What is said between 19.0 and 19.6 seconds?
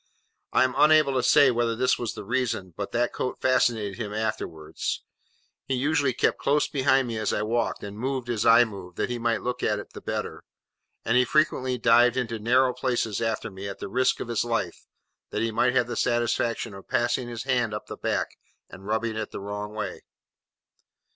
it the